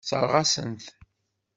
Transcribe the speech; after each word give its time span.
Tessṛeɣ-asen-t. 0.03 0.83